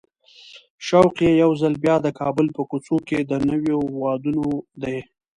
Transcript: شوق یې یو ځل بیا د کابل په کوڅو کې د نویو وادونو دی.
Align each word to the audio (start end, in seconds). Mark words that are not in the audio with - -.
شوق 0.87 1.15
یې 1.25 1.31
یو 1.41 1.51
ځل 1.61 1.73
بیا 1.83 1.95
د 2.01 2.07
کابل 2.19 2.47
په 2.55 2.61
کوڅو 2.69 2.97
کې 3.07 3.19
د 3.29 3.31
نویو 3.49 3.79
وادونو 4.01 4.45
دی. 4.83 4.97